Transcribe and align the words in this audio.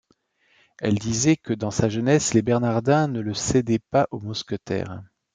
Elle 0.79 0.95
disait 0.97 1.35
que 1.37 1.53
dans 1.53 1.69
sa 1.69 1.87
jeunesse 1.87 2.33
les 2.33 2.41
bernardins 2.41 3.07
ne 3.07 3.19
le 3.19 3.35
cédaient 3.35 3.77
pas 3.77 4.07
aux 4.09 4.19
mousquetaires. 4.19 5.03